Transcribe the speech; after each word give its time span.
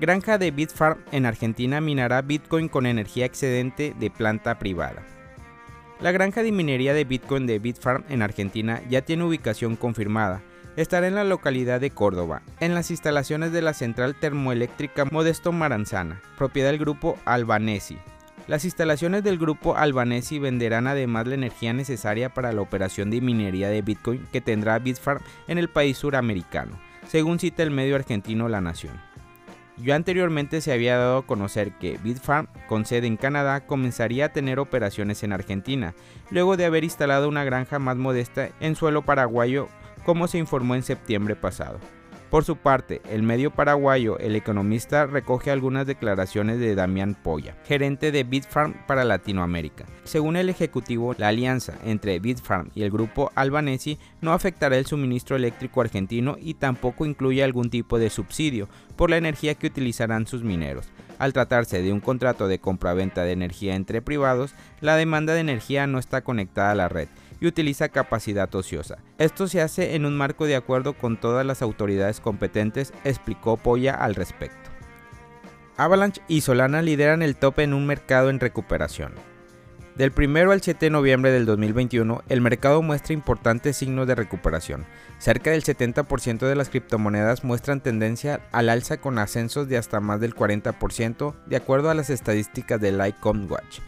Granja 0.00 0.38
de 0.38 0.50
Bitfarm 0.50 0.98
en 1.12 1.24
Argentina 1.24 1.80
minará 1.80 2.20
Bitcoin 2.20 2.68
con 2.68 2.84
energía 2.84 3.26
excedente 3.26 3.94
de 3.96 4.10
planta 4.10 4.58
privada. 4.58 5.04
La 6.00 6.10
granja 6.10 6.42
de 6.42 6.50
minería 6.50 6.94
de 6.94 7.04
Bitcoin 7.04 7.46
de 7.46 7.60
Bitfarm 7.60 8.02
en 8.08 8.20
Argentina 8.20 8.82
ya 8.90 9.02
tiene 9.02 9.22
ubicación 9.22 9.76
confirmada. 9.76 10.42
Estará 10.76 11.06
en 11.06 11.14
la 11.14 11.22
localidad 11.22 11.80
de 11.80 11.90
Córdoba, 11.90 12.42
en 12.58 12.74
las 12.74 12.90
instalaciones 12.90 13.52
de 13.52 13.62
la 13.62 13.72
central 13.72 14.16
termoeléctrica 14.16 15.04
Modesto 15.04 15.52
Maranzana, 15.52 16.20
propiedad 16.36 16.70
del 16.70 16.80
grupo 16.80 17.16
Albanesi. 17.24 17.96
Las 18.48 18.64
instalaciones 18.64 19.22
del 19.22 19.38
grupo 19.38 19.76
Albanesi 19.76 20.40
venderán 20.40 20.88
además 20.88 21.28
la 21.28 21.36
energía 21.36 21.72
necesaria 21.72 22.34
para 22.34 22.52
la 22.52 22.62
operación 22.62 23.12
de 23.12 23.20
minería 23.20 23.68
de 23.68 23.82
Bitcoin 23.82 24.26
que 24.32 24.40
tendrá 24.40 24.80
Bitfarm 24.80 25.20
en 25.46 25.58
el 25.58 25.68
país 25.68 25.96
suramericano, 25.98 26.80
según 27.06 27.38
cita 27.38 27.62
el 27.62 27.70
medio 27.70 27.94
argentino 27.94 28.48
La 28.48 28.60
Nación. 28.60 29.13
Ya 29.76 29.96
anteriormente 29.96 30.60
se 30.60 30.72
había 30.72 30.96
dado 30.96 31.18
a 31.18 31.26
conocer 31.26 31.72
que 31.72 31.98
Bitfarm, 31.98 32.46
con 32.68 32.84
sede 32.84 33.08
en 33.08 33.16
Canadá, 33.16 33.66
comenzaría 33.66 34.26
a 34.26 34.32
tener 34.32 34.60
operaciones 34.60 35.22
en 35.22 35.32
Argentina, 35.32 35.94
luego 36.30 36.56
de 36.56 36.64
haber 36.64 36.84
instalado 36.84 37.28
una 37.28 37.44
granja 37.44 37.78
más 37.78 37.96
modesta 37.96 38.50
en 38.60 38.76
suelo 38.76 39.02
paraguayo, 39.02 39.68
como 40.04 40.28
se 40.28 40.38
informó 40.38 40.74
en 40.76 40.84
septiembre 40.84 41.34
pasado. 41.34 41.80
Por 42.34 42.44
su 42.44 42.56
parte, 42.56 43.00
el 43.08 43.22
medio 43.22 43.52
paraguayo 43.52 44.18
El 44.18 44.34
Economista 44.34 45.06
recoge 45.06 45.52
algunas 45.52 45.86
declaraciones 45.86 46.58
de 46.58 46.74
Damián 46.74 47.14
Polla, 47.14 47.54
gerente 47.64 48.10
de 48.10 48.24
Bitfarm 48.24 48.74
para 48.88 49.04
Latinoamérica. 49.04 49.84
Según 50.02 50.34
el 50.34 50.48
ejecutivo, 50.48 51.14
la 51.16 51.28
alianza 51.28 51.74
entre 51.84 52.18
Bitfarm 52.18 52.72
y 52.74 52.82
el 52.82 52.90
grupo 52.90 53.30
Albanesi 53.36 54.00
no 54.20 54.32
afectará 54.32 54.76
el 54.76 54.86
suministro 54.86 55.36
eléctrico 55.36 55.80
argentino 55.80 56.36
y 56.40 56.54
tampoco 56.54 57.06
incluye 57.06 57.44
algún 57.44 57.70
tipo 57.70 58.00
de 58.00 58.10
subsidio 58.10 58.68
por 58.96 59.10
la 59.10 59.16
energía 59.16 59.54
que 59.54 59.68
utilizarán 59.68 60.26
sus 60.26 60.42
mineros. 60.42 60.88
Al 61.20 61.32
tratarse 61.32 61.82
de 61.82 61.92
un 61.92 62.00
contrato 62.00 62.48
de 62.48 62.58
compraventa 62.58 63.22
de 63.22 63.30
energía 63.30 63.76
entre 63.76 64.02
privados, 64.02 64.56
la 64.80 64.96
demanda 64.96 65.34
de 65.34 65.40
energía 65.40 65.86
no 65.86 66.00
está 66.00 66.22
conectada 66.22 66.72
a 66.72 66.74
la 66.74 66.88
red 66.88 67.06
y 67.44 67.48
utiliza 67.48 67.90
capacidad 67.90 68.52
ociosa. 68.54 68.98
Esto 69.18 69.46
se 69.48 69.60
hace 69.60 69.94
en 69.96 70.06
un 70.06 70.16
marco 70.16 70.46
de 70.46 70.56
acuerdo 70.56 70.94
con 70.94 71.18
todas 71.18 71.44
las 71.44 71.60
autoridades 71.60 72.20
competentes, 72.20 72.94
explicó 73.04 73.58
Polla 73.58 73.94
al 73.94 74.14
respecto. 74.14 74.70
Avalanche 75.76 76.22
y 76.26 76.40
Solana 76.40 76.80
lideran 76.80 77.22
el 77.22 77.36
top 77.36 77.60
en 77.60 77.74
un 77.74 77.86
mercado 77.86 78.30
en 78.30 78.40
recuperación. 78.40 79.12
Del 79.94 80.12
1 80.16 80.50
al 80.50 80.62
7 80.62 80.86
de 80.86 80.90
noviembre 80.90 81.30
del 81.32 81.44
2021, 81.44 82.22
el 82.28 82.40
mercado 82.40 82.80
muestra 82.80 83.12
importantes 83.12 83.76
signos 83.76 84.06
de 84.06 84.14
recuperación. 84.14 84.86
Cerca 85.18 85.50
del 85.50 85.62
70% 85.62 86.48
de 86.48 86.56
las 86.56 86.70
criptomonedas 86.70 87.44
muestran 87.44 87.80
tendencia 87.80 88.40
al 88.52 88.70
alza 88.70 88.96
con 88.96 89.18
ascensos 89.18 89.68
de 89.68 89.76
hasta 89.76 90.00
más 90.00 90.18
del 90.20 90.34
40%, 90.34 91.34
de 91.46 91.56
acuerdo 91.56 91.90
a 91.90 91.94
las 91.94 92.08
estadísticas 92.08 92.80
de 92.80 92.92
Litecoin 92.92 93.50
Watch. 93.50 93.80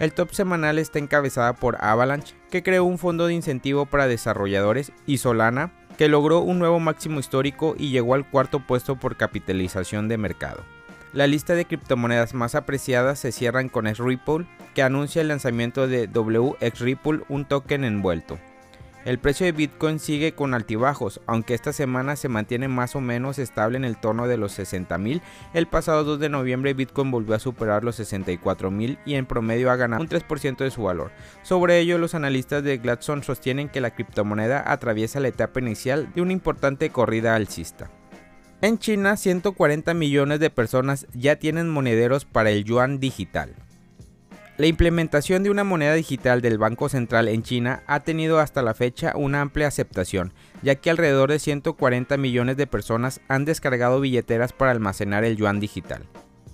El 0.00 0.12
top 0.12 0.32
semanal 0.32 0.78
está 0.78 0.98
encabezada 0.98 1.52
por 1.52 1.76
Avalanche, 1.80 2.34
que 2.50 2.62
creó 2.62 2.84
un 2.84 2.98
fondo 2.98 3.26
de 3.26 3.34
incentivo 3.34 3.86
para 3.86 4.08
desarrolladores, 4.08 4.92
y 5.06 5.18
Solana, 5.18 5.72
que 5.96 6.08
logró 6.08 6.40
un 6.40 6.58
nuevo 6.58 6.80
máximo 6.80 7.20
histórico 7.20 7.74
y 7.78 7.90
llegó 7.90 8.14
al 8.14 8.28
cuarto 8.28 8.60
puesto 8.60 8.96
por 8.96 9.16
capitalización 9.16 10.08
de 10.08 10.18
mercado. 10.18 10.64
La 11.12 11.28
lista 11.28 11.54
de 11.54 11.64
criptomonedas 11.64 12.34
más 12.34 12.56
apreciadas 12.56 13.20
se 13.20 13.30
cierran 13.30 13.68
con 13.68 13.86
Ripple, 13.86 14.46
que 14.74 14.82
anuncia 14.82 15.22
el 15.22 15.28
lanzamiento 15.28 15.86
de 15.86 16.08
WXRipple, 16.08 17.20
un 17.28 17.44
token 17.44 17.84
envuelto. 17.84 18.38
El 19.04 19.18
precio 19.18 19.44
de 19.44 19.52
Bitcoin 19.52 19.98
sigue 19.98 20.32
con 20.32 20.54
altibajos, 20.54 21.20
aunque 21.26 21.52
esta 21.52 21.74
semana 21.74 22.16
se 22.16 22.30
mantiene 22.30 22.68
más 22.68 22.96
o 22.96 23.02
menos 23.02 23.38
estable 23.38 23.76
en 23.76 23.84
el 23.84 23.98
torno 23.98 24.26
de 24.26 24.38
los 24.38 24.58
60.000. 24.58 25.20
El 25.52 25.66
pasado 25.66 26.04
2 26.04 26.18
de 26.18 26.30
noviembre 26.30 26.72
Bitcoin 26.72 27.10
volvió 27.10 27.34
a 27.34 27.38
superar 27.38 27.84
los 27.84 28.00
64.000 28.00 28.96
y 29.04 29.14
en 29.16 29.26
promedio 29.26 29.70
ha 29.70 29.76
ganado 29.76 30.00
un 30.00 30.08
3% 30.08 30.56
de 30.56 30.70
su 30.70 30.84
valor. 30.84 31.10
Sobre 31.42 31.80
ello, 31.80 31.98
los 31.98 32.14
analistas 32.14 32.64
de 32.64 32.78
Gladstone 32.78 33.22
sostienen 33.22 33.68
que 33.68 33.82
la 33.82 33.94
criptomoneda 33.94 34.64
atraviesa 34.72 35.20
la 35.20 35.28
etapa 35.28 35.60
inicial 35.60 36.10
de 36.14 36.22
una 36.22 36.32
importante 36.32 36.88
corrida 36.88 37.34
alcista. 37.34 37.90
En 38.62 38.78
China, 38.78 39.18
140 39.18 39.92
millones 39.92 40.40
de 40.40 40.48
personas 40.48 41.06
ya 41.12 41.36
tienen 41.36 41.68
monederos 41.68 42.24
para 42.24 42.48
el 42.48 42.64
yuan 42.64 43.00
digital. 43.00 43.54
La 44.56 44.68
implementación 44.68 45.42
de 45.42 45.50
una 45.50 45.64
moneda 45.64 45.94
digital 45.94 46.40
del 46.40 46.58
Banco 46.58 46.88
Central 46.88 47.26
en 47.26 47.42
China 47.42 47.82
ha 47.88 48.00
tenido 48.00 48.38
hasta 48.38 48.62
la 48.62 48.72
fecha 48.72 49.12
una 49.16 49.40
amplia 49.40 49.66
aceptación, 49.66 50.32
ya 50.62 50.76
que 50.76 50.90
alrededor 50.90 51.30
de 51.32 51.40
140 51.40 52.16
millones 52.18 52.56
de 52.56 52.68
personas 52.68 53.20
han 53.26 53.44
descargado 53.44 54.00
billeteras 54.00 54.52
para 54.52 54.70
almacenar 54.70 55.24
el 55.24 55.36
yuan 55.36 55.58
digital. 55.58 56.06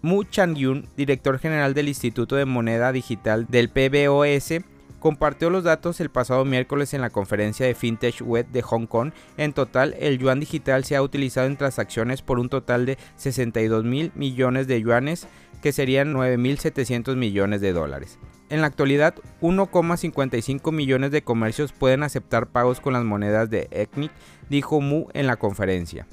Mu 0.00 0.22
Changyun, 0.22 0.88
director 0.96 1.40
general 1.40 1.74
del 1.74 1.88
Instituto 1.88 2.36
de 2.36 2.44
Moneda 2.44 2.92
Digital 2.92 3.46
del 3.48 3.68
PBOS, 3.68 4.62
compartió 4.98 5.50
los 5.50 5.64
datos 5.64 6.00
el 6.00 6.10
pasado 6.10 6.44
miércoles 6.44 6.94
en 6.94 7.00
la 7.00 7.10
conferencia 7.10 7.66
de 7.66 7.74
FinTech 7.74 8.22
Web 8.22 8.48
de 8.48 8.62
Hong 8.62 8.86
Kong. 8.86 9.12
En 9.36 9.52
total, 9.52 9.94
el 9.98 10.18
yuan 10.18 10.40
digital 10.40 10.84
se 10.84 10.96
ha 10.96 11.02
utilizado 11.02 11.46
en 11.46 11.56
transacciones 11.56 12.22
por 12.22 12.38
un 12.38 12.48
total 12.48 12.86
de 12.86 12.98
62 13.16 13.84
mil 13.84 14.12
millones 14.14 14.66
de 14.66 14.80
yuanes, 14.80 15.28
que 15.62 15.72
serían 15.72 16.14
9.700 16.14 17.16
millones 17.16 17.60
de 17.60 17.72
dólares. 17.72 18.18
En 18.50 18.60
la 18.60 18.66
actualidad, 18.68 19.14
1,55 19.42 20.72
millones 20.72 21.10
de 21.10 21.22
comercios 21.22 21.72
pueden 21.72 22.02
aceptar 22.02 22.46
pagos 22.46 22.80
con 22.80 22.94
las 22.94 23.04
monedas 23.04 23.50
de 23.50 23.68
ECNIC, 23.70 24.10
dijo 24.48 24.80
Mu 24.80 25.08
en 25.12 25.26
la 25.26 25.36
conferencia. 25.36 26.06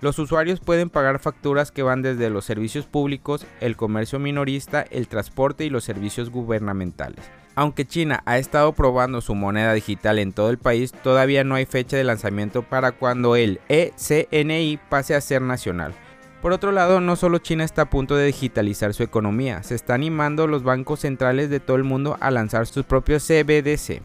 Los 0.00 0.18
usuarios 0.18 0.60
pueden 0.60 0.90
pagar 0.90 1.18
facturas 1.18 1.72
que 1.72 1.82
van 1.82 2.02
desde 2.02 2.30
los 2.30 2.44
servicios 2.44 2.86
públicos, 2.86 3.46
el 3.60 3.76
comercio 3.76 4.18
minorista, 4.18 4.82
el 4.90 5.08
transporte 5.08 5.64
y 5.64 5.70
los 5.70 5.84
servicios 5.84 6.30
gubernamentales. 6.30 7.24
Aunque 7.58 7.86
China 7.86 8.22
ha 8.26 8.36
estado 8.36 8.74
probando 8.74 9.22
su 9.22 9.34
moneda 9.34 9.72
digital 9.72 10.18
en 10.18 10.34
todo 10.34 10.50
el 10.50 10.58
país, 10.58 10.92
todavía 10.92 11.42
no 11.42 11.54
hay 11.54 11.64
fecha 11.64 11.96
de 11.96 12.04
lanzamiento 12.04 12.62
para 12.62 12.92
cuando 12.92 13.34
el 13.34 13.60
ECNI 13.70 14.78
pase 14.90 15.14
a 15.14 15.22
ser 15.22 15.40
nacional. 15.40 15.94
Por 16.42 16.52
otro 16.52 16.70
lado, 16.70 17.00
no 17.00 17.16
solo 17.16 17.38
China 17.38 17.64
está 17.64 17.82
a 17.82 17.90
punto 17.90 18.14
de 18.14 18.26
digitalizar 18.26 18.92
su 18.92 19.02
economía, 19.02 19.62
se 19.62 19.74
está 19.74 19.94
animando 19.94 20.46
los 20.46 20.64
bancos 20.64 21.00
centrales 21.00 21.48
de 21.48 21.58
todo 21.58 21.78
el 21.78 21.84
mundo 21.84 22.18
a 22.20 22.30
lanzar 22.30 22.66
sus 22.66 22.84
propios 22.84 23.26
CBDC. 23.26 24.02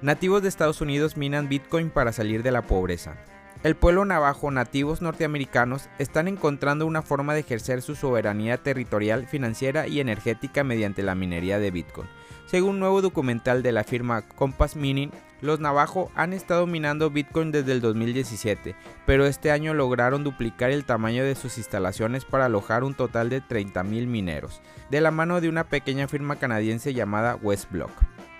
Nativos 0.00 0.40
de 0.40 0.48
Estados 0.48 0.80
Unidos 0.80 1.18
minan 1.18 1.50
Bitcoin 1.50 1.90
para 1.90 2.10
salir 2.10 2.42
de 2.42 2.52
la 2.52 2.62
pobreza. 2.62 3.18
El 3.64 3.76
pueblo 3.76 4.04
navajo, 4.04 4.50
nativos 4.50 5.00
norteamericanos, 5.00 5.88
están 5.98 6.28
encontrando 6.28 6.84
una 6.84 7.00
forma 7.00 7.32
de 7.32 7.40
ejercer 7.40 7.80
su 7.80 7.94
soberanía 7.94 8.58
territorial, 8.58 9.26
financiera 9.26 9.86
y 9.88 10.00
energética 10.00 10.62
mediante 10.64 11.02
la 11.02 11.14
minería 11.14 11.58
de 11.58 11.70
Bitcoin. 11.70 12.06
Según 12.44 12.72
un 12.72 12.80
nuevo 12.80 13.00
documental 13.00 13.62
de 13.62 13.72
la 13.72 13.82
firma 13.82 14.20
Compass 14.20 14.76
Mining, 14.76 15.12
los 15.40 15.60
navajo 15.60 16.10
han 16.14 16.34
estado 16.34 16.66
minando 16.66 17.08
Bitcoin 17.08 17.52
desde 17.52 17.72
el 17.72 17.80
2017, 17.80 18.76
pero 19.06 19.24
este 19.24 19.50
año 19.50 19.72
lograron 19.72 20.24
duplicar 20.24 20.70
el 20.70 20.84
tamaño 20.84 21.24
de 21.24 21.34
sus 21.34 21.56
instalaciones 21.56 22.26
para 22.26 22.44
alojar 22.44 22.84
un 22.84 22.92
total 22.92 23.30
de 23.30 23.40
30.000 23.42 24.06
mineros, 24.06 24.60
de 24.90 25.00
la 25.00 25.10
mano 25.10 25.40
de 25.40 25.48
una 25.48 25.64
pequeña 25.64 26.06
firma 26.06 26.36
canadiense 26.36 26.92
llamada 26.92 27.36
Westblock. 27.36 27.92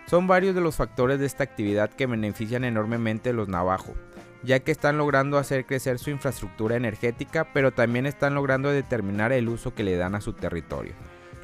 Son 0.05 0.27
varios 0.27 0.55
de 0.55 0.61
los 0.61 0.77
factores 0.77 1.19
de 1.19 1.25
esta 1.25 1.45
actividad 1.45 1.89
que 1.89 2.05
benefician 2.05 2.65
enormemente 2.65 3.31
a 3.31 3.33
los 3.33 3.49
navajo, 3.49 3.95
ya 4.45 4.61
que 4.61 4.73
están 4.73 4.99
logrando 4.99 5.39
hacer 5.39 5.67
crecer 5.67 5.99
su 5.99 6.11
infraestructura 6.11 6.77
energética, 6.77 7.49
pero 7.53 7.73
también 7.73 8.07
están 8.07 8.35
logrando 8.35 8.71
determinar 8.71 9.33
el 9.33 9.49
uso 9.49 9.75
que 9.75 9.85
le 9.85 9.97
dan 9.97 10.15
a 10.15 10.21
su 10.21 10.33
territorio. 10.33 10.93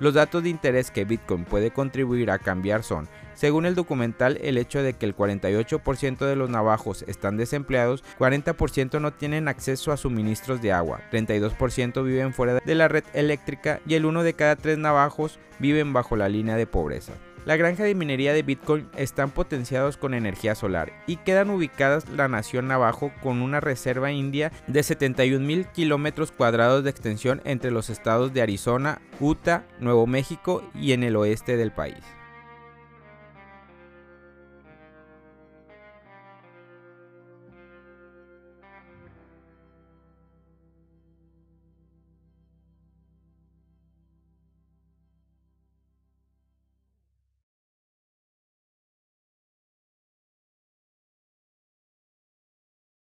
Los 0.00 0.14
datos 0.14 0.42
de 0.42 0.48
interés 0.48 0.90
que 0.90 1.04
Bitcoin 1.04 1.44
puede 1.44 1.72
contribuir 1.72 2.30
a 2.30 2.38
cambiar 2.38 2.82
son, 2.82 3.06
según 3.34 3.66
el 3.66 3.74
documental, 3.74 4.38
el 4.42 4.56
hecho 4.56 4.82
de 4.82 4.94
que 4.94 5.04
el 5.04 5.14
48% 5.14 6.18
de 6.26 6.36
los 6.36 6.48
navajos 6.48 7.04
están 7.06 7.36
desempleados, 7.36 8.02
40% 8.18 8.98
no 8.98 9.12
tienen 9.12 9.46
acceso 9.46 9.92
a 9.92 9.98
suministros 9.98 10.62
de 10.62 10.72
agua, 10.72 11.02
32% 11.12 12.02
viven 12.02 12.32
fuera 12.32 12.60
de 12.64 12.74
la 12.74 12.88
red 12.88 13.04
eléctrica 13.12 13.80
y 13.86 13.94
el 13.94 14.06
uno 14.06 14.22
de 14.22 14.32
cada 14.32 14.56
tres 14.56 14.78
navajos 14.78 15.38
viven 15.58 15.92
bajo 15.92 16.16
la 16.16 16.30
línea 16.30 16.56
de 16.56 16.66
pobreza. 16.66 17.12
La 17.46 17.56
granja 17.56 17.84
de 17.84 17.94
minería 17.94 18.34
de 18.34 18.42
Bitcoin 18.42 18.88
están 18.96 19.30
potenciados 19.30 19.96
con 19.96 20.12
energía 20.12 20.54
solar 20.54 20.92
y 21.06 21.16
quedan 21.16 21.48
ubicadas 21.48 22.08
la 22.10 22.28
nación 22.28 22.68
Navajo 22.68 23.12
con 23.22 23.40
una 23.40 23.60
reserva 23.60 24.12
india 24.12 24.52
de 24.66 24.82
71 24.82 25.44
mil 25.44 25.66
kilómetros 25.66 26.32
cuadrados 26.32 26.84
de 26.84 26.90
extensión 26.90 27.40
entre 27.44 27.70
los 27.70 27.88
estados 27.88 28.34
de 28.34 28.42
Arizona, 28.42 29.00
Utah, 29.20 29.64
Nuevo 29.78 30.06
México 30.06 30.62
y 30.74 30.92
en 30.92 31.02
el 31.02 31.16
oeste 31.16 31.56
del 31.56 31.72
país. 31.72 32.19